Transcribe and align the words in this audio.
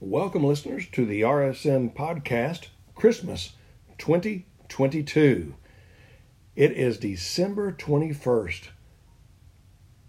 Welcome, 0.00 0.44
listeners, 0.44 0.86
to 0.92 1.04
the 1.04 1.22
RSM 1.22 1.92
podcast 1.92 2.68
Christmas 2.94 3.54
2022. 3.98 5.56
It 6.54 6.70
is 6.70 6.98
December 6.98 7.72
21st, 7.72 8.68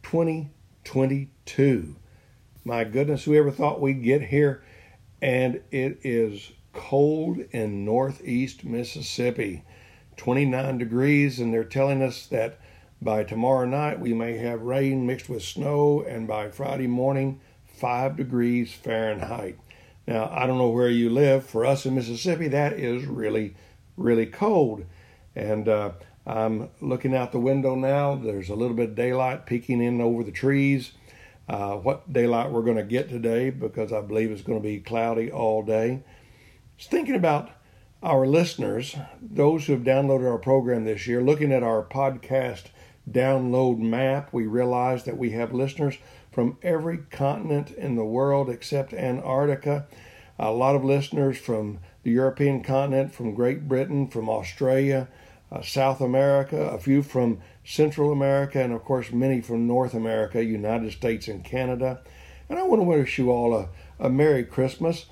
2022. 0.04 1.96
My 2.64 2.84
goodness, 2.84 3.24
whoever 3.24 3.50
thought 3.50 3.82
we'd 3.82 4.04
get 4.04 4.22
here? 4.22 4.62
And 5.23 5.64
it 5.71 6.02
is 6.04 6.52
cold 6.71 7.40
in 7.50 7.84
northeast 7.84 8.64
Mississippi, 8.64 9.64
29 10.18 10.78
degrees, 10.78 11.40
and 11.40 11.52
they're 11.52 11.64
telling 11.64 12.04
us 12.04 12.28
that 12.28 12.60
by 13.02 13.24
tomorrow 13.24 13.66
night 13.66 14.00
we 14.00 14.14
may 14.14 14.38
have 14.38 14.62
rain 14.62 15.08
mixed 15.08 15.30
with 15.30 15.42
snow, 15.42 16.04
and 16.08 16.28
by 16.28 16.52
Friday 16.52 16.86
morning, 16.86 17.42
5 17.66 18.16
degrees 18.16 18.71
Fahrenheit. 18.71 19.58
Now, 20.07 20.29
I 20.34 20.47
don't 20.47 20.57
know 20.57 20.70
where 20.70 20.89
you 20.89 21.09
live. 21.09 21.45
For 21.45 21.66
us 21.66 21.85
in 21.85 21.95
Mississippi, 21.95 22.48
that 22.48 22.73
is 22.73 23.05
really, 23.05 23.55
really 23.95 24.26
cold. 24.26 24.85
And 25.35 25.67
uh, 25.70 25.91
I'm 26.26 26.70
looking 26.81 27.16
out 27.16 27.31
the 27.31 27.40
window 27.40 27.76
now. 27.76 28.16
There's 28.16 28.49
a 28.49 28.55
little 28.55 28.76
bit 28.76 28.90
of 28.90 28.95
daylight 28.95 29.45
peeking 29.45 29.81
in 29.81 30.02
over 30.02 30.23
the 30.23 30.31
trees. 30.31 30.93
Uh, 31.48 31.76
what 31.76 32.12
daylight 32.13 32.52
we're 32.52 32.62
going 32.62 32.77
to 32.77 32.84
get 32.84 33.09
today 33.09 33.49
because 33.49 33.91
I 33.91 34.02
believe 34.02 34.30
it's 34.30 34.43
going 34.43 34.59
to 34.59 34.67
be 34.67 34.80
cloudy 34.80 35.31
all 35.31 35.63
day. 35.63 36.04
Just 36.77 36.91
thinking 36.91 37.16
about 37.16 37.49
our 38.04 38.26
listeners, 38.26 38.95
those 39.20 39.66
who 39.66 39.73
have 39.73 39.81
downloaded 39.81 40.29
our 40.29 40.38
program 40.38 40.85
this 40.85 41.07
year, 41.07 41.21
looking 41.21 41.52
at 41.52 41.63
our 41.63 41.84
podcast 41.84 42.66
download 43.09 43.79
map, 43.79 44.31
we 44.31 44.45
realize 44.45 45.04
that 45.05 45.18
we 45.18 45.31
have 45.31 45.52
listeners 45.54 45.98
from 46.32 46.58
every 46.62 46.98
continent 46.98 47.72
in 47.72 47.96
the 47.96 48.06
world 48.06 48.50
except 48.50 48.94
Antarctica. 48.94 49.88
A 50.38 50.52
lot 50.52 50.76
of 50.76 50.86
listeners 50.86 51.38
from 51.38 51.80
the 52.04 52.12
European 52.12 52.64
continent, 52.64 53.13
from 53.13 53.34
Great 53.34 53.68
Britain, 53.68 54.08
from 54.08 54.30
Australia, 54.30 55.08
uh, 55.52 55.62
South 55.62 55.99
America, 55.99 56.58
a 56.58 56.77
few 56.77 57.02
from 57.02 57.41
Central 57.66 58.12
America, 58.12 58.62
and 58.62 58.71
of 58.71 58.84
course, 58.84 59.12
many 59.12 59.41
from 59.41 59.68
North 59.68 59.94
America, 59.94 60.44
United 60.44 60.91
States, 60.91 61.27
and 61.27 61.44
Canada. 61.44 62.02
And 62.48 62.58
I 62.58 62.64
want 62.64 62.80
to 62.80 62.86
wish 62.86 63.18
you 63.18 63.32
all 63.32 63.54
a, 63.54 63.70
a 63.99 64.09
Merry 64.09 64.44
Christmas. 64.44 65.08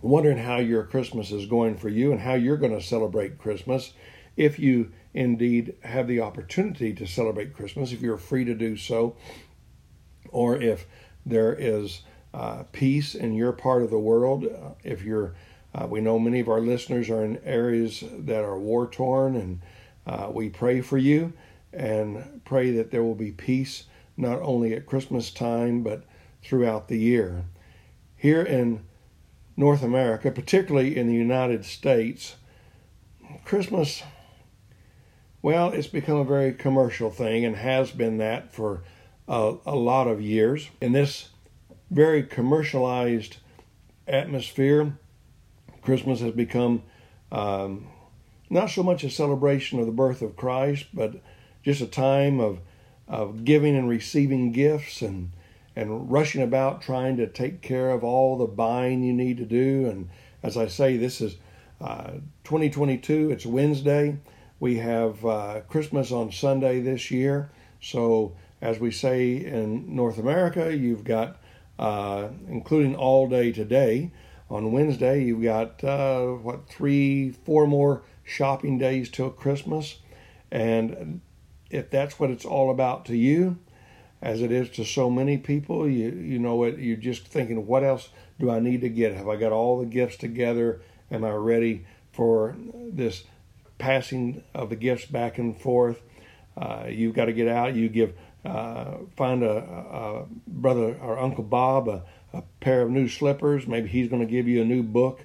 Wondering 0.00 0.38
how 0.38 0.56
your 0.56 0.82
Christmas 0.82 1.30
is 1.30 1.46
going 1.46 1.76
for 1.76 1.88
you 1.88 2.10
and 2.10 2.20
how 2.20 2.34
you're 2.34 2.56
going 2.56 2.76
to 2.76 2.84
celebrate 2.84 3.38
Christmas 3.38 3.92
if 4.36 4.58
you 4.58 4.90
indeed 5.14 5.74
have 5.82 6.08
the 6.08 6.20
opportunity 6.20 6.92
to 6.94 7.06
celebrate 7.06 7.52
Christmas, 7.52 7.92
if 7.92 8.00
you're 8.00 8.16
free 8.16 8.44
to 8.44 8.54
do 8.54 8.76
so 8.76 9.14
or 10.30 10.56
if 10.56 10.86
there 11.24 11.54
is 11.54 12.02
uh, 12.34 12.64
peace 12.72 13.14
in 13.14 13.34
your 13.34 13.52
part 13.52 13.82
of 13.82 13.90
the 13.90 13.98
world. 13.98 14.44
Uh, 14.44 14.70
if 14.82 15.02
you're, 15.02 15.34
uh, 15.74 15.86
we 15.86 16.00
know 16.00 16.18
many 16.18 16.40
of 16.40 16.48
our 16.48 16.60
listeners 16.60 17.10
are 17.10 17.24
in 17.24 17.38
areas 17.44 18.02
that 18.10 18.42
are 18.42 18.58
war 18.58 18.86
torn, 18.86 19.36
and 19.36 19.60
uh, 20.06 20.30
we 20.32 20.48
pray 20.48 20.80
for 20.80 20.98
you 20.98 21.32
and 21.72 22.42
pray 22.44 22.70
that 22.70 22.90
there 22.90 23.02
will 23.02 23.14
be 23.14 23.32
peace 23.32 23.84
not 24.16 24.40
only 24.42 24.74
at 24.74 24.86
Christmas 24.86 25.30
time 25.30 25.82
but 25.82 26.04
throughout 26.42 26.88
the 26.88 26.98
year. 26.98 27.44
Here 28.16 28.42
in 28.42 28.84
North 29.56 29.82
America, 29.82 30.30
particularly 30.30 30.96
in 30.96 31.06
the 31.06 31.14
United 31.14 31.64
States, 31.64 32.36
Christmas, 33.44 34.02
well, 35.40 35.70
it's 35.70 35.86
become 35.86 36.18
a 36.18 36.24
very 36.24 36.52
commercial 36.52 37.10
thing 37.10 37.44
and 37.44 37.56
has 37.56 37.90
been 37.90 38.18
that 38.18 38.52
for 38.52 38.82
a, 39.28 39.54
a 39.66 39.76
lot 39.76 40.08
of 40.08 40.20
years. 40.20 40.68
In 40.80 40.92
this 40.92 41.28
very 41.90 42.22
commercialized 42.22 43.36
atmosphere, 44.06 44.96
Christmas 45.82 46.20
has 46.20 46.32
become 46.32 46.82
um, 47.30 47.86
not 48.50 48.70
so 48.70 48.82
much 48.82 49.04
a 49.04 49.10
celebration 49.10 49.78
of 49.78 49.86
the 49.86 49.92
birth 49.92 50.22
of 50.22 50.36
Christ, 50.36 50.86
but 50.92 51.14
just 51.62 51.80
a 51.80 51.86
time 51.86 52.40
of 52.40 52.60
of 53.08 53.44
giving 53.44 53.76
and 53.76 53.88
receiving 53.88 54.52
gifts 54.52 55.02
and 55.02 55.30
and 55.74 56.10
rushing 56.10 56.42
about 56.42 56.82
trying 56.82 57.16
to 57.16 57.26
take 57.26 57.62
care 57.62 57.90
of 57.90 58.04
all 58.04 58.36
the 58.36 58.46
buying 58.46 59.02
you 59.02 59.12
need 59.12 59.38
to 59.38 59.44
do. 59.44 59.86
And 59.88 60.08
as 60.42 60.56
I 60.56 60.66
say, 60.66 60.96
this 60.96 61.20
is 61.20 61.36
uh, 61.80 62.12
2022. 62.44 63.30
It's 63.30 63.46
Wednesday. 63.46 64.18
We 64.60 64.76
have 64.78 65.24
uh, 65.24 65.60
Christmas 65.68 66.12
on 66.12 66.30
Sunday 66.30 66.80
this 66.80 67.10
year, 67.10 67.50
so 67.80 68.36
as 68.62 68.78
we 68.78 68.92
say 68.92 69.44
in 69.44 69.94
North 69.94 70.18
America, 70.18 70.74
you've 70.74 71.02
got, 71.02 71.36
uh, 71.80 72.28
including 72.48 72.94
all 72.94 73.28
day 73.28 73.50
today, 73.50 74.12
on 74.48 74.70
Wednesday, 74.70 75.24
you've 75.24 75.42
got, 75.42 75.82
uh, 75.82 76.26
what, 76.28 76.68
three, 76.68 77.30
four 77.30 77.66
more 77.66 78.02
shopping 78.22 78.78
days 78.78 79.10
till 79.10 79.30
Christmas. 79.30 79.98
And 80.50 81.20
if 81.70 81.90
that's 81.90 82.20
what 82.20 82.30
it's 82.30 82.44
all 82.44 82.70
about 82.70 83.04
to 83.06 83.16
you, 83.16 83.58
as 84.20 84.40
it 84.40 84.52
is 84.52 84.70
to 84.70 84.84
so 84.84 85.10
many 85.10 85.38
people, 85.38 85.88
you, 85.88 86.10
you 86.10 86.38
know 86.38 86.62
it, 86.62 86.78
you're 86.78 86.96
just 86.96 87.26
thinking, 87.26 87.66
what 87.66 87.82
else 87.82 88.10
do 88.38 88.48
I 88.48 88.60
need 88.60 88.82
to 88.82 88.88
get? 88.88 89.16
Have 89.16 89.28
I 89.28 89.34
got 89.34 89.50
all 89.50 89.80
the 89.80 89.86
gifts 89.86 90.16
together? 90.16 90.80
Am 91.10 91.24
I 91.24 91.32
ready 91.32 91.84
for 92.12 92.54
this 92.72 93.24
passing 93.78 94.44
of 94.54 94.70
the 94.70 94.76
gifts 94.76 95.06
back 95.06 95.38
and 95.38 95.60
forth? 95.60 96.00
Uh, 96.56 96.84
you've 96.88 97.14
got 97.14 97.24
to 97.24 97.32
get 97.32 97.48
out. 97.48 97.74
You 97.74 97.88
give 97.88 98.14
uh, 98.44 98.98
find 99.16 99.42
a, 99.42 99.58
a, 99.58 100.26
brother 100.46 100.96
or 101.00 101.18
Uncle 101.18 101.44
Bob 101.44 101.88
a, 101.88 102.02
a, 102.32 102.42
pair 102.60 102.82
of 102.82 102.90
new 102.90 103.08
slippers. 103.08 103.66
Maybe 103.66 103.88
he's 103.88 104.08
going 104.08 104.22
to 104.22 104.30
give 104.30 104.48
you 104.48 104.62
a 104.62 104.64
new 104.64 104.82
book. 104.82 105.24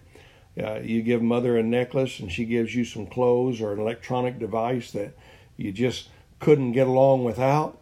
Uh, 0.62 0.80
you 0.80 1.02
give 1.02 1.22
mother 1.22 1.58
a 1.58 1.64
necklace 1.64 2.20
and 2.20 2.32
she 2.32 2.46
gives 2.46 2.76
you 2.76 2.84
some 2.84 3.08
clothes 3.08 3.62
or 3.62 3.74
an 3.74 3.80
electronic 3.80 4.40
device 4.40 4.92
that 4.92 5.16
you 5.56 5.72
just 5.72 6.10
couldn't 6.40 6.72
get 6.72 6.88
along 6.88 7.24
without. 7.24 7.82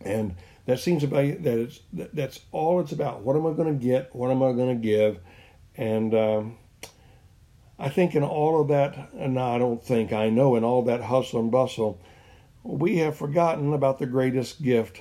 And 0.00 0.36
that 0.66 0.78
seems 0.78 1.02
to 1.02 1.08
be 1.08 1.32
that 1.32 1.58
it's 1.58 1.80
that, 1.94 2.14
that's 2.14 2.40
all 2.52 2.80
it's 2.80 2.92
about. 2.92 3.22
What 3.22 3.36
am 3.36 3.46
I 3.46 3.52
going 3.52 3.78
to 3.78 3.84
get? 3.84 4.14
What 4.14 4.30
am 4.30 4.42
I 4.42 4.52
going 4.52 4.80
to 4.80 4.82
give? 4.82 5.18
And 5.76 6.14
um, 6.14 6.58
I 7.78 7.88
think 7.88 8.14
in 8.14 8.22
all 8.22 8.60
of 8.60 8.68
that, 8.68 9.12
and 9.14 9.38
I 9.38 9.58
don't 9.58 9.82
think 9.82 10.12
I 10.12 10.30
know 10.30 10.56
in 10.56 10.64
all 10.64 10.82
that 10.82 11.02
hustle 11.02 11.40
and 11.40 11.50
bustle 11.50 12.00
we 12.68 12.98
have 12.98 13.16
forgotten 13.16 13.72
about 13.72 13.98
the 13.98 14.04
greatest 14.04 14.60
gift 14.62 15.00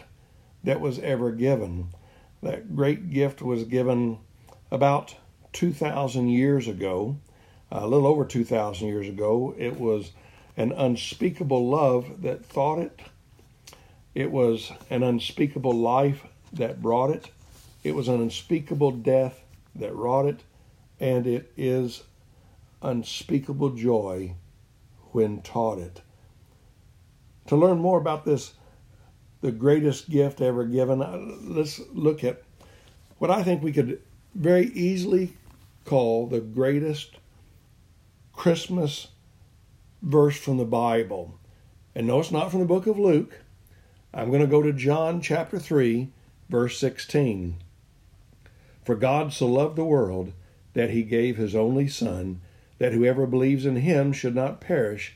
that 0.64 0.80
was 0.80 1.00
ever 1.00 1.32
given. 1.32 1.90
That 2.42 2.74
great 2.74 3.10
gift 3.10 3.42
was 3.42 3.66
given 3.66 4.20
about 4.72 5.16
2,000 5.52 6.30
years 6.30 6.70
ago, 6.70 7.18
a 7.70 7.86
little 7.86 8.08
over 8.08 8.24
2,000 8.24 8.88
years 8.88 9.10
ago. 9.10 9.54
It 9.58 9.78
was 9.78 10.12
an 10.56 10.72
unspeakable 10.72 11.68
love 11.68 12.22
that 12.22 12.46
thought 12.46 12.80
it, 12.80 13.02
it 14.16 14.32
was 14.32 14.72
an 14.90 15.04
unspeakable 15.04 15.74
life 15.74 16.26
that 16.54 16.82
brought 16.82 17.10
it, 17.10 17.32
it 17.84 17.94
was 17.94 18.08
an 18.08 18.22
unspeakable 18.22 18.92
death 18.92 19.44
that 19.76 19.94
wrought 19.94 20.26
it, 20.26 20.40
and 21.02 21.28
it 21.28 21.52
is 21.58 22.04
unspeakable 22.82 23.72
joy 23.72 24.34
when 25.12 25.42
taught 25.42 25.80
it. 25.80 26.02
To 27.48 27.56
learn 27.56 27.80
more 27.80 27.98
about 27.98 28.26
this, 28.26 28.54
the 29.42 29.52
greatest 29.52 30.10
gift 30.10 30.42
ever 30.42 30.66
given, 30.66 31.02
uh, 31.02 31.18
let's 31.44 31.80
look 31.94 32.24
at 32.24 32.44
what 33.18 33.32
I 33.32 33.44
think 33.44 33.64
we 33.64 33.72
could 33.72 34.02
very 34.36 34.68
easily 34.68 35.34
call 35.86 36.28
the 36.28 36.42
greatest 36.42 37.18
Christmas 38.34 39.08
verse 40.02 40.38
from 40.38 40.58
the 40.58 40.66
Bible. 40.66 41.40
And 41.96 42.06
no, 42.08 42.20
it's 42.20 42.32
not 42.32 42.52
from 42.52 42.60
the 42.60 42.66
book 42.66 42.86
of 42.86 43.00
Luke. 43.00 43.40
I'm 44.14 44.30
going 44.30 44.42
to 44.42 44.48
go 44.48 44.62
to 44.62 44.74
John 44.74 45.22
chapter 45.22 45.58
3, 45.58 46.10
verse 46.50 46.78
16. 46.78 47.58
For 48.84 48.96
God 48.96 49.34
so 49.34 49.48
loved 49.48 49.76
the 49.76 49.86
world 49.86 50.34
that 50.74 50.92
he 50.92 51.04
gave 51.04 51.38
his 51.38 51.56
only 51.56 51.88
Son, 51.88 52.42
that 52.78 52.94
whoever 52.94 53.26
believes 53.26 53.66
in 53.66 53.78
him 53.78 54.14
should 54.14 54.36
not 54.36 54.62
perish, 54.62 55.16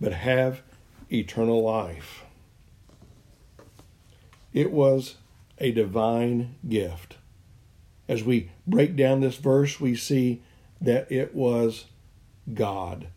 but 0.00 0.12
have 0.12 0.62
eternal 1.12 1.62
life. 1.62 2.24
It 4.52 4.70
was 4.70 5.16
a 5.58 5.72
divine 5.72 6.56
gift. 6.68 7.16
As 8.08 8.22
we 8.22 8.50
break 8.66 8.96
down 8.96 9.20
this 9.20 9.36
verse, 9.36 9.80
we 9.80 9.94
see 9.94 10.42
that 10.80 11.10
it 11.10 11.34
was 11.34 11.86
God. 12.52 13.08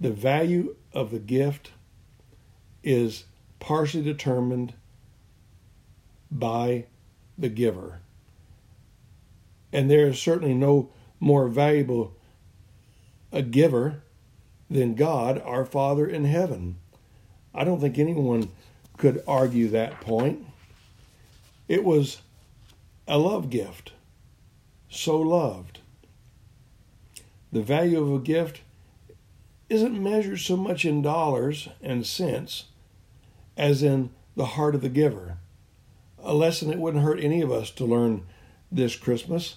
The 0.00 0.12
value 0.12 0.76
of 0.92 1.10
the 1.10 1.18
gift 1.18 1.72
is 2.82 3.24
partially 3.60 4.02
determined 4.02 4.74
by 6.30 6.86
the 7.38 7.48
giver. 7.48 8.00
And 9.72 9.90
there 9.90 10.06
is 10.06 10.18
certainly 10.18 10.54
no 10.54 10.90
more 11.20 11.48
valuable 11.48 12.16
a 13.30 13.42
giver 13.42 14.02
than 14.72 14.94
God, 14.94 15.40
our 15.44 15.64
Father 15.64 16.06
in 16.06 16.24
heaven. 16.24 16.76
I 17.54 17.64
don't 17.64 17.80
think 17.80 17.98
anyone 17.98 18.50
could 18.96 19.22
argue 19.26 19.68
that 19.68 20.00
point. 20.00 20.44
It 21.68 21.84
was 21.84 22.22
a 23.06 23.18
love 23.18 23.50
gift. 23.50 23.92
So 24.88 25.18
loved. 25.18 25.80
The 27.50 27.62
value 27.62 28.02
of 28.02 28.12
a 28.12 28.24
gift 28.24 28.62
isn't 29.68 30.02
measured 30.02 30.40
so 30.40 30.56
much 30.56 30.84
in 30.84 31.02
dollars 31.02 31.68
and 31.82 32.06
cents 32.06 32.66
as 33.56 33.82
in 33.82 34.10
the 34.36 34.46
heart 34.46 34.74
of 34.74 34.82
the 34.82 34.88
giver. 34.88 35.38
A 36.22 36.34
lesson 36.34 36.70
it 36.70 36.78
wouldn't 36.78 37.04
hurt 37.04 37.20
any 37.20 37.40
of 37.42 37.50
us 37.50 37.70
to 37.72 37.84
learn 37.84 38.26
this 38.70 38.96
Christmas. 38.96 39.56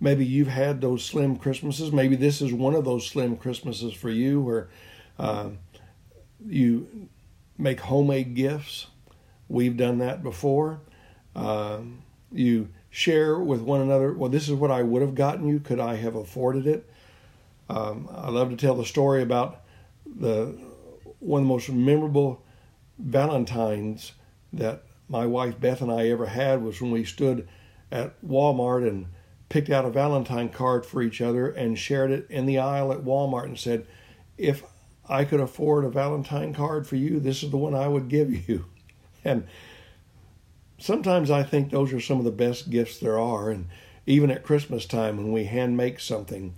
Maybe 0.00 0.24
you've 0.24 0.48
had 0.48 0.80
those 0.80 1.04
slim 1.04 1.36
Christmases. 1.36 1.92
Maybe 1.92 2.16
this 2.16 2.40
is 2.40 2.52
one 2.52 2.74
of 2.74 2.84
those 2.84 3.06
slim 3.06 3.36
Christmases 3.36 3.92
for 3.92 4.10
you 4.10 4.40
where 4.40 4.68
uh, 5.18 5.50
you 6.46 7.08
make 7.56 7.80
homemade 7.80 8.34
gifts. 8.34 8.86
We've 9.48 9.76
done 9.76 9.98
that 9.98 10.22
before. 10.22 10.80
Uh, 11.34 11.78
you 12.30 12.68
share 12.90 13.38
with 13.38 13.60
one 13.60 13.80
another, 13.80 14.12
well, 14.12 14.30
this 14.30 14.48
is 14.48 14.54
what 14.54 14.70
I 14.70 14.82
would 14.82 15.02
have 15.02 15.14
gotten 15.14 15.48
you. 15.48 15.58
Could 15.58 15.80
I 15.80 15.96
have 15.96 16.14
afforded 16.14 16.66
it? 16.66 16.88
Um, 17.68 18.08
I 18.14 18.30
love 18.30 18.50
to 18.50 18.56
tell 18.56 18.74
the 18.74 18.84
story 18.84 19.22
about 19.22 19.62
the 20.06 20.58
one 21.20 21.42
of 21.42 21.46
the 21.46 21.52
most 21.52 21.68
memorable 21.68 22.42
Valentines 22.98 24.12
that 24.52 24.82
my 25.08 25.24
wife 25.24 25.60
Beth 25.60 25.80
and 25.80 25.90
I 25.90 26.08
ever 26.08 26.26
had 26.26 26.62
was 26.62 26.80
when 26.80 26.90
we 26.90 27.04
stood 27.04 27.48
at 27.92 28.20
Walmart 28.26 28.86
and 28.86 29.06
picked 29.48 29.70
out 29.70 29.84
a 29.84 29.90
Valentine 29.90 30.48
card 30.48 30.84
for 30.84 31.02
each 31.02 31.20
other 31.20 31.48
and 31.48 31.78
shared 31.78 32.10
it 32.10 32.26
in 32.30 32.46
the 32.46 32.58
aisle 32.58 32.92
at 32.92 33.04
Walmart 33.04 33.44
and 33.44 33.58
said, 33.58 33.86
if 34.36 34.62
I 35.08 35.24
could 35.24 35.40
afford 35.40 35.84
a 35.84 35.90
Valentine 35.90 36.52
card 36.52 36.86
for 36.86 36.96
you, 36.96 37.18
this 37.18 37.42
is 37.42 37.50
the 37.50 37.56
one 37.56 37.74
I 37.74 37.88
would 37.88 38.08
give 38.08 38.48
you. 38.48 38.64
And 39.24 39.46
sometimes 40.78 41.28
I 41.28 41.42
think 41.42 41.70
those 41.70 41.92
are 41.92 42.00
some 42.00 42.18
of 42.18 42.24
the 42.24 42.30
best 42.30 42.70
gifts 42.70 42.98
there 42.98 43.18
are. 43.18 43.50
And 43.50 43.66
even 44.06 44.30
at 44.30 44.44
Christmas 44.44 44.86
time, 44.86 45.16
when 45.16 45.32
we 45.32 45.44
hand 45.44 45.76
make 45.76 45.98
something 45.98 46.54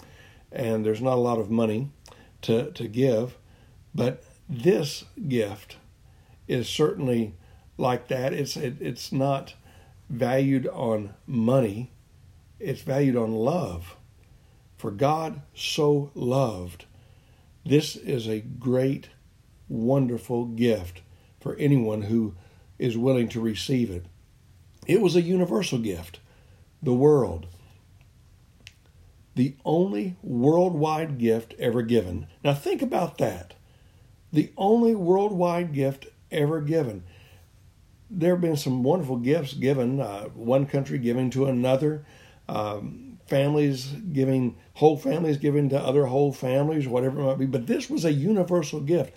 and 0.52 0.84
there's 0.84 1.00
not 1.00 1.14
a 1.14 1.20
lot 1.20 1.38
of 1.38 1.50
money 1.50 1.90
to, 2.42 2.70
to 2.72 2.86
give, 2.86 3.36
but 3.94 4.22
this 4.48 5.04
gift 5.26 5.78
is 6.46 6.68
certainly 6.68 7.34
like 7.78 8.08
that. 8.08 8.32
It's 8.32 8.56
it, 8.56 8.76
it's 8.80 9.12
not 9.12 9.54
valued 10.08 10.66
on 10.68 11.14
money. 11.26 11.90
It's 12.60 12.82
valued 12.82 13.16
on 13.16 13.32
love. 13.32 13.96
For 14.76 14.90
God 14.90 15.42
so 15.54 16.10
loved. 16.14 16.84
This 17.64 17.96
is 17.96 18.28
a 18.28 18.40
great, 18.40 19.08
wonderful 19.68 20.44
gift 20.44 21.00
for 21.40 21.56
anyone 21.56 22.02
who 22.02 22.34
is 22.78 22.96
willing 22.96 23.28
to 23.30 23.40
receive 23.40 23.90
it. 23.90 24.06
It 24.86 25.00
was 25.00 25.16
a 25.16 25.22
universal 25.22 25.78
gift. 25.78 26.20
The 26.82 26.94
world. 26.94 27.46
The 29.34 29.54
only 29.64 30.16
worldwide 30.22 31.18
gift 31.18 31.54
ever 31.58 31.82
given. 31.82 32.26
Now 32.44 32.54
think 32.54 32.82
about 32.82 33.18
that. 33.18 33.54
The 34.32 34.52
only 34.56 34.94
worldwide 34.94 35.72
gift 35.72 36.06
ever 36.30 36.60
given. 36.60 37.04
There 38.10 38.34
have 38.34 38.40
been 38.40 38.56
some 38.56 38.82
wonderful 38.82 39.16
gifts 39.16 39.54
given, 39.54 40.00
uh, 40.00 40.24
one 40.28 40.66
country 40.66 40.98
giving 40.98 41.30
to 41.30 41.46
another, 41.46 42.04
um, 42.50 43.18
families 43.26 43.86
giving, 44.12 44.56
whole 44.74 44.96
families 44.96 45.36
giving 45.36 45.68
to 45.68 45.80
other 45.80 46.06
whole 46.06 46.32
families, 46.32 46.88
whatever 46.88 47.20
it 47.20 47.24
might 47.24 47.38
be. 47.38 47.46
But 47.46 47.68
this 47.68 47.88
was 47.88 48.04
a 48.04 48.12
universal 48.12 48.80
gift, 48.80 49.14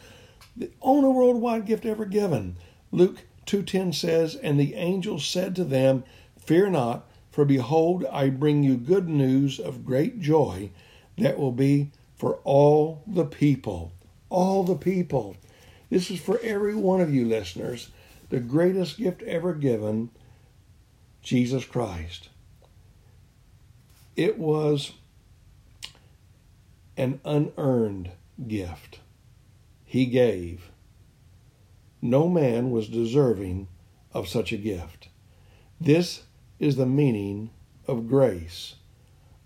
the 0.56 0.70
only 0.82 1.10
worldwide 1.10 1.66
gift 1.66 1.86
ever 1.86 2.06
given. 2.06 2.56
Luke 2.92 3.26
2.10 3.48 3.96
says, 3.96 4.36
And 4.36 4.60
the 4.60 4.76
angel 4.76 5.20
said 5.20 5.56
to 5.56 5.64
them, 5.64 6.04
Fear 6.38 6.70
not, 6.70 7.10
for 7.32 7.44
behold, 7.44 8.06
I 8.12 8.30
bring 8.30 8.62
you 8.62 8.78
good 8.78 9.10
news 9.10 9.60
of 9.60 9.84
great 9.84 10.20
joy 10.20 10.70
that 11.18 11.40
will 11.40 11.52
be 11.52 11.92
for 12.16 12.36
all 12.44 13.04
the 13.08 13.26
people. 13.26 13.92
All 14.30 14.64
the 14.64 14.76
people. 14.76 15.38
This 15.90 16.12
is 16.12 16.20
for 16.20 16.40
every 16.42 16.76
one 16.76 17.02
of 17.02 17.14
you 17.14 17.26
listeners. 17.26 17.90
The 18.30 18.40
greatest 18.40 18.98
gift 18.98 19.24
ever 19.24 19.54
given, 19.54 20.10
Jesus 21.22 21.66
Christ. 21.66 22.30
It 24.16 24.38
was 24.38 24.94
an 26.96 27.20
unearned 27.26 28.12
gift. 28.48 29.00
He 29.84 30.06
gave. 30.06 30.72
No 32.02 32.28
man 32.28 32.70
was 32.70 32.88
deserving 32.88 33.68
of 34.14 34.28
such 34.28 34.52
a 34.52 34.58
gift. 34.58 35.10
This 35.82 36.24
is 36.60 36.76
the 36.76 36.86
meaning 36.86 37.50
of 37.88 38.08
grace, 38.08 38.76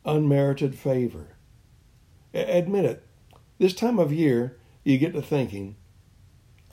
unmerited 0.05 0.75
favor. 0.75 1.37
Admit 2.33 2.85
it, 2.85 3.03
this 3.57 3.73
time 3.73 3.99
of 3.99 4.11
year 4.11 4.57
you 4.83 4.97
get 4.97 5.13
to 5.13 5.21
thinking, 5.21 5.75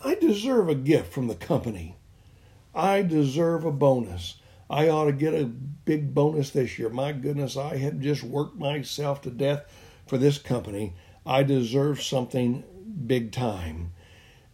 I 0.04 0.16
deserve 0.16 0.68
a 0.68 0.74
gift 0.74 1.12
from 1.12 1.28
the 1.28 1.34
company. 1.34 1.96
I 2.74 3.02
deserve 3.02 3.64
a 3.64 3.70
bonus. 3.70 4.40
I 4.68 4.88
ought 4.88 5.04
to 5.04 5.12
get 5.12 5.34
a 5.34 5.44
big 5.44 6.14
bonus 6.14 6.50
this 6.50 6.78
year. 6.78 6.88
My 6.88 7.12
goodness, 7.12 7.56
I 7.56 7.76
have 7.76 8.00
just 8.00 8.22
worked 8.22 8.56
myself 8.56 9.22
to 9.22 9.30
death 9.30 9.64
for 10.06 10.18
this 10.18 10.38
company. 10.38 10.94
I 11.26 11.42
deserve 11.42 12.02
something 12.02 12.64
big 13.06 13.32
time. 13.32 13.92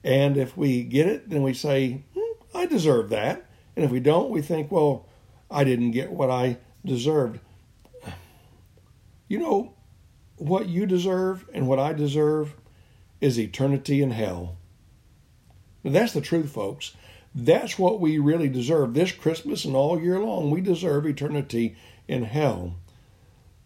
And 0.03 0.37
if 0.37 0.57
we 0.57 0.83
get 0.83 1.07
it, 1.07 1.31
then 1.31 1.43
we 1.43 1.55
say, 1.55 2.05
hmm, 2.15 2.57
I 2.57 2.67
deserve 2.67 3.11
that. 3.11 3.47
And 3.77 3.85
if 3.85 3.91
we 3.91 4.01
don't, 4.01 4.31
we 4.31 4.43
think, 4.43 4.73
well, 4.73 5.07
I 5.51 5.65
didn't 5.65 5.93
get 5.93 6.11
what 6.11 6.31
I 6.31 6.59
deserved. 6.85 7.41
You 9.29 9.39
know, 9.39 9.75
what 10.37 10.69
you 10.69 10.87
deserve 10.87 11.49
and 11.53 11.69
what 11.69 11.79
I 11.79 11.93
deserve 11.93 12.55
is 13.21 13.39
eternity 13.39 14.03
in 14.03 14.11
hell. 14.11 14.57
That's 15.85 16.13
the 16.13 16.21
truth, 16.21 16.51
folks. 16.51 16.95
That's 17.35 17.79
what 17.79 18.01
we 18.01 18.19
really 18.19 18.49
deserve 18.49 18.95
this 18.95 19.13
Christmas 19.13 19.65
and 19.65 19.77
all 19.77 20.01
year 20.01 20.19
long. 20.19 20.51
We 20.51 20.61
deserve 20.61 21.07
eternity 21.07 21.77
in 22.09 22.25
hell. 22.25 22.77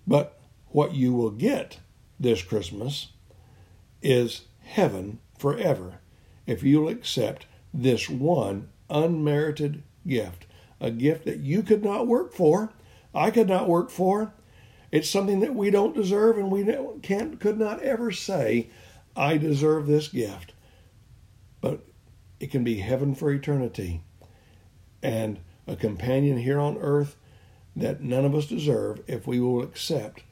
But 0.06 0.38
what 0.68 0.94
you 0.94 1.14
will 1.14 1.30
get 1.30 1.78
this 2.20 2.42
Christmas 2.42 3.08
is 4.02 4.42
heaven 4.62 5.18
forever 5.38 6.00
if 6.46 6.62
you'll 6.62 6.88
accept 6.88 7.46
this 7.72 8.08
one 8.08 8.68
unmerited 8.90 9.82
gift, 10.06 10.46
a 10.80 10.90
gift 10.90 11.24
that 11.24 11.38
you 11.38 11.62
could 11.62 11.82
not 11.82 12.06
work 12.06 12.34
for, 12.34 12.72
I 13.14 13.30
could 13.30 13.48
not 13.48 13.68
work 13.68 13.90
for. 13.90 14.34
It's 14.90 15.10
something 15.10 15.40
that 15.40 15.54
we 15.54 15.70
don't 15.70 15.94
deserve, 15.94 16.38
and 16.38 16.50
we 16.50 16.64
can't, 17.02 17.40
could 17.40 17.58
not 17.58 17.82
ever 17.82 18.12
say, 18.12 18.68
I 19.16 19.38
deserve 19.38 19.86
this 19.86 20.08
gift. 20.08 20.52
It 22.44 22.50
can 22.50 22.62
be 22.62 22.80
heaven 22.80 23.14
for 23.14 23.32
eternity 23.32 24.02
and 25.02 25.38
a 25.66 25.76
companion 25.76 26.36
here 26.36 26.60
on 26.60 26.76
earth 26.76 27.16
that 27.74 28.02
none 28.02 28.26
of 28.26 28.34
us 28.34 28.44
deserve 28.44 29.00
if 29.06 29.26
we 29.26 29.40
will 29.40 29.62
accept 29.62 30.24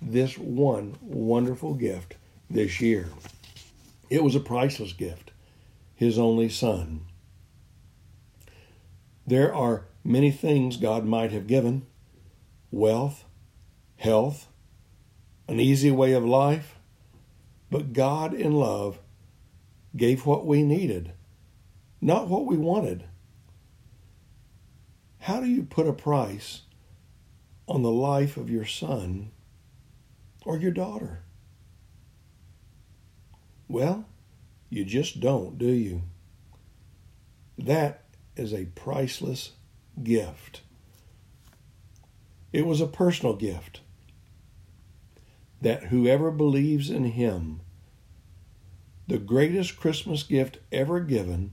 this 0.00 0.38
one 0.38 0.96
wonderful 1.02 1.74
gift 1.74 2.14
this 2.48 2.80
year. 2.80 3.10
It 4.08 4.24
was 4.24 4.34
a 4.34 4.40
priceless 4.40 4.94
gift, 4.94 5.30
His 5.94 6.18
only 6.18 6.48
Son. 6.48 7.02
There 9.26 9.54
are 9.54 9.84
many 10.02 10.30
things 10.30 10.78
God 10.78 11.04
might 11.04 11.32
have 11.32 11.46
given 11.46 11.84
wealth, 12.70 13.26
health, 13.96 14.48
an 15.46 15.60
easy 15.60 15.90
way 15.90 16.14
of 16.14 16.24
life, 16.24 16.76
but 17.70 17.92
God 17.92 18.32
in 18.32 18.54
love 18.54 19.00
gave 19.94 20.24
what 20.24 20.46
we 20.46 20.62
needed 20.62 21.12
not 22.00 22.28
what 22.28 22.46
we 22.46 22.56
wanted. 22.56 23.04
How 25.20 25.40
do 25.40 25.46
you 25.46 25.64
put 25.64 25.86
a 25.86 25.92
price 25.92 26.62
on 27.66 27.82
the 27.82 27.90
life 27.90 28.36
of 28.36 28.50
your 28.50 28.64
son 28.64 29.30
or 30.44 30.56
your 30.56 30.70
daughter? 30.70 31.22
Well, 33.68 34.06
you 34.70 34.84
just 34.84 35.20
don't, 35.20 35.58
do 35.58 35.66
you? 35.66 36.02
That 37.58 38.04
is 38.36 38.54
a 38.54 38.66
priceless 38.66 39.52
gift. 40.02 40.62
It 42.52 42.64
was 42.64 42.80
a 42.80 42.86
personal 42.86 43.34
gift 43.34 43.80
that 45.60 45.84
whoever 45.84 46.30
believes 46.30 46.88
in 46.88 47.04
him, 47.04 47.60
the 49.06 49.18
greatest 49.18 49.76
Christmas 49.76 50.22
gift 50.22 50.58
ever 50.70 51.00
given, 51.00 51.52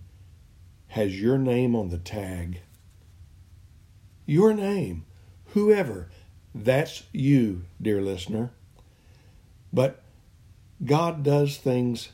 has 0.96 1.20
your 1.20 1.38
name 1.38 1.76
on 1.76 1.90
the 1.90 1.98
tag. 1.98 2.62
Your 4.26 4.54
name, 4.54 5.06
whoever, 5.48 6.10
that's 6.54 7.04
you, 7.12 7.66
dear 7.82 8.02
listener. 8.02 8.52
But 9.74 10.02
God 10.86 11.22
does 11.22 11.58
things 11.58 12.14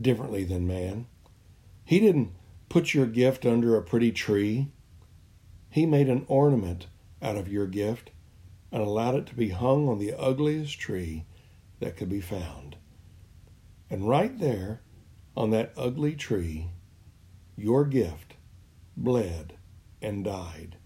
differently 0.00 0.44
than 0.44 0.68
man. 0.68 1.06
He 1.84 1.98
didn't 1.98 2.30
put 2.68 2.94
your 2.94 3.06
gift 3.06 3.44
under 3.44 3.76
a 3.76 3.82
pretty 3.82 4.12
tree. 4.12 4.68
He 5.68 5.84
made 5.84 6.08
an 6.08 6.26
ornament 6.28 6.86
out 7.20 7.36
of 7.36 7.48
your 7.48 7.66
gift 7.66 8.12
and 8.70 8.82
allowed 8.82 9.16
it 9.16 9.26
to 9.26 9.34
be 9.34 9.48
hung 9.48 9.88
on 9.88 9.98
the 9.98 10.14
ugliest 10.16 10.78
tree 10.78 11.24
that 11.80 11.96
could 11.96 12.08
be 12.08 12.20
found. 12.20 12.76
And 13.90 14.08
right 14.08 14.38
there 14.38 14.80
on 15.36 15.50
that 15.50 15.72
ugly 15.76 16.14
tree, 16.14 16.70
your 17.56 17.84
gift 17.84 18.34
bled 18.96 19.54
and 20.02 20.24
died 20.24 20.76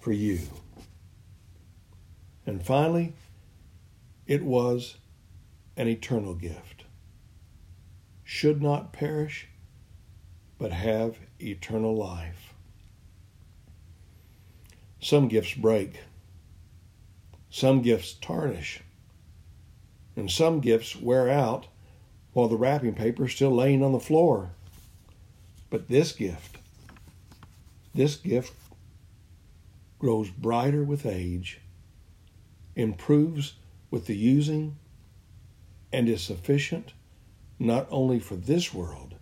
for 0.00 0.12
you. 0.12 0.40
And 2.46 2.64
finally, 2.64 3.14
it 4.26 4.42
was 4.42 4.96
an 5.76 5.88
eternal 5.88 6.34
gift. 6.34 6.84
Should 8.22 8.62
not 8.62 8.92
perish, 8.92 9.48
but 10.58 10.72
have 10.72 11.18
eternal 11.40 11.96
life. 11.96 12.54
Some 15.00 15.28
gifts 15.28 15.54
break, 15.54 16.00
some 17.50 17.82
gifts 17.82 18.14
tarnish, 18.14 18.80
and 20.16 20.30
some 20.30 20.60
gifts 20.60 20.96
wear 20.96 21.28
out 21.28 21.66
while 22.34 22.48
the 22.48 22.56
wrapping 22.56 22.94
paper 22.94 23.24
is 23.24 23.32
still 23.32 23.52
laying 23.54 23.82
on 23.82 23.92
the 23.92 24.00
floor. 24.00 24.50
But 25.70 25.88
this 25.88 26.12
gift, 26.12 26.58
this 27.94 28.16
gift 28.16 28.52
grows 29.98 30.28
brighter 30.28 30.84
with 30.84 31.06
age, 31.06 31.60
improves 32.76 33.54
with 33.90 34.06
the 34.06 34.16
using, 34.16 34.76
and 35.92 36.08
is 36.08 36.22
sufficient 36.22 36.92
not 37.58 37.86
only 37.90 38.18
for 38.18 38.34
this 38.34 38.74
world, 38.74 39.14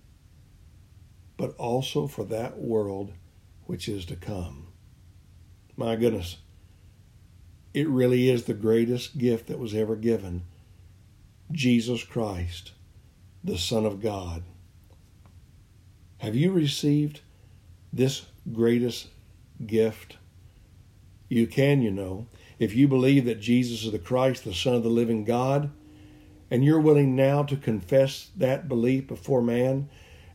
but 1.36 1.54
also 1.56 2.06
for 2.06 2.24
that 2.24 2.58
world 2.58 3.12
which 3.66 3.88
is 3.88 4.04
to 4.06 4.16
come. 4.16 4.68
My 5.76 5.96
goodness, 5.96 6.38
it 7.74 7.88
really 7.88 8.28
is 8.28 8.44
the 8.44 8.54
greatest 8.54 9.18
gift 9.18 9.46
that 9.46 9.58
was 9.58 9.74
ever 9.74 9.96
given 9.96 10.42
Jesus 11.50 12.04
Christ, 12.04 12.72
the 13.44 13.58
Son 13.58 13.84
of 13.84 14.00
God. 14.00 14.42
Have 16.18 16.36
you 16.36 16.52
received 16.52 17.20
this 17.92 18.26
greatest 18.52 19.08
gift? 19.66 20.16
You 21.28 21.46
can, 21.46 21.82
you 21.82 21.90
know, 21.90 22.26
if 22.58 22.74
you 22.74 22.86
believe 22.86 23.24
that 23.24 23.40
Jesus 23.40 23.84
is 23.84 23.92
the 23.92 23.98
Christ, 23.98 24.44
the 24.44 24.54
Son 24.54 24.74
of 24.74 24.82
the 24.82 24.88
living 24.88 25.24
God, 25.24 25.70
and 26.50 26.64
you're 26.64 26.80
willing 26.80 27.16
now 27.16 27.42
to 27.42 27.56
confess 27.56 28.30
that 28.36 28.68
belief 28.68 29.08
before 29.08 29.42
man 29.42 29.88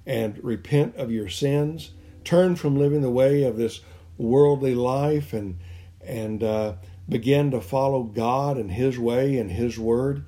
and 0.05 0.43
repent 0.43 0.95
of 0.95 1.11
your 1.11 1.29
sins, 1.29 1.91
turn 2.23 2.55
from 2.55 2.75
living 2.75 3.01
the 3.01 3.09
way 3.09 3.43
of 3.43 3.55
this 3.55 3.81
worldly 4.17 4.75
life 4.75 5.33
and 5.33 5.59
and 6.01 6.41
uh, 6.41 6.73
begin 7.07 7.51
to 7.51 7.61
follow 7.61 8.03
God 8.03 8.57
and 8.57 8.71
His 8.71 8.97
way 8.97 9.37
and 9.37 9.51
His 9.51 9.77
word. 9.77 10.25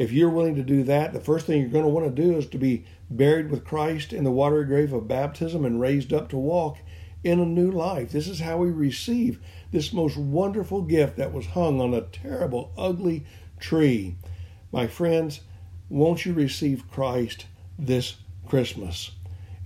If 0.00 0.12
you're 0.12 0.30
willing 0.30 0.54
to 0.54 0.62
do 0.62 0.82
that, 0.84 1.12
the 1.12 1.20
first 1.20 1.44
thing 1.44 1.60
you're 1.60 1.68
going 1.68 1.84
to 1.84 1.90
want 1.90 2.06
to 2.06 2.22
do 2.22 2.38
is 2.38 2.46
to 2.46 2.58
be 2.58 2.86
buried 3.10 3.50
with 3.50 3.66
Christ 3.66 4.14
in 4.14 4.24
the 4.24 4.30
watery 4.30 4.64
grave 4.64 4.94
of 4.94 5.06
baptism 5.06 5.62
and 5.66 5.78
raised 5.78 6.10
up 6.10 6.30
to 6.30 6.38
walk 6.38 6.78
in 7.22 7.38
a 7.38 7.44
new 7.44 7.70
life. 7.70 8.10
This 8.10 8.26
is 8.26 8.40
how 8.40 8.56
we 8.56 8.70
receive 8.70 9.38
this 9.72 9.92
most 9.92 10.16
wonderful 10.16 10.80
gift 10.80 11.18
that 11.18 11.34
was 11.34 11.48
hung 11.48 11.82
on 11.82 11.92
a 11.92 12.00
terrible, 12.00 12.72
ugly 12.78 13.26
tree. 13.58 14.16
My 14.72 14.86
friends, 14.86 15.40
won't 15.90 16.24
you 16.24 16.32
receive 16.32 16.90
Christ 16.90 17.44
this 17.78 18.16
Christmas? 18.46 19.10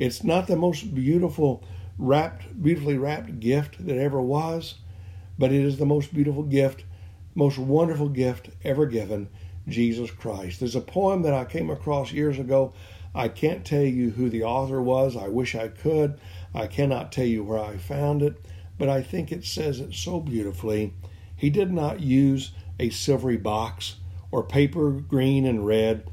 It's 0.00 0.24
not 0.24 0.48
the 0.48 0.56
most 0.56 0.96
beautiful, 0.96 1.62
wrapped, 1.96 2.60
beautifully 2.60 2.98
wrapped 2.98 3.38
gift 3.38 3.86
that 3.86 3.98
ever 3.98 4.20
was, 4.20 4.78
but 5.38 5.52
it 5.52 5.64
is 5.64 5.76
the 5.76 5.86
most 5.86 6.12
beautiful 6.12 6.42
gift, 6.42 6.82
most 7.36 7.56
wonderful 7.56 8.08
gift 8.08 8.50
ever 8.64 8.86
given, 8.86 9.28
Jesus 9.68 10.10
Christ. 10.10 10.60
There's 10.60 10.76
a 10.76 10.80
poem 10.80 11.22
that 11.22 11.34
I 11.34 11.44
came 11.44 11.70
across 11.70 12.12
years 12.12 12.38
ago. 12.38 12.72
I 13.14 13.28
can't 13.28 13.64
tell 13.64 13.82
you 13.82 14.10
who 14.10 14.28
the 14.28 14.42
author 14.42 14.82
was. 14.82 15.16
I 15.16 15.28
wish 15.28 15.54
I 15.54 15.68
could. 15.68 16.18
I 16.52 16.66
cannot 16.66 17.12
tell 17.12 17.26
you 17.26 17.44
where 17.44 17.58
I 17.58 17.76
found 17.76 18.22
it, 18.22 18.44
but 18.78 18.88
I 18.88 19.02
think 19.02 19.30
it 19.30 19.44
says 19.44 19.80
it 19.80 19.94
so 19.94 20.20
beautifully. 20.20 20.92
He 21.36 21.50
did 21.50 21.72
not 21.72 22.00
use 22.00 22.52
a 22.78 22.90
silvery 22.90 23.36
box 23.36 23.96
or 24.30 24.42
paper 24.42 24.90
green 24.90 25.46
and 25.46 25.66
red. 25.66 26.08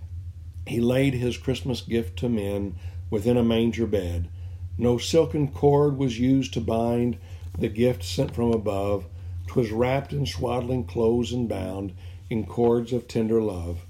He 0.67 0.79
laid 0.79 1.15
his 1.15 1.38
Christmas 1.38 1.81
gift 1.81 2.17
to 2.20 2.29
men 2.29 2.75
within 3.10 3.38
a 3.38 3.43
manger 3.43 3.88
bed. 3.88 4.29
No 4.77 4.98
silken 4.98 5.48
cord 5.48 5.98
was 5.98 6.20
used 6.20 6.53
to 6.53 6.62
bind 6.62 7.17
the 7.58 7.67
gift 7.67 8.03
sent 8.03 8.34
from 8.34 8.51
above. 8.53 9.05
'Twas 9.48 9.72
wrapped 9.72 10.13
in 10.13 10.25
swaddling 10.25 10.86
clothes 10.86 11.34
and 11.34 11.50
bound 11.50 11.93
in 12.32 12.46
cords 12.46 12.94
of 12.94 13.08
tender 13.08 13.42
love. 13.42 13.86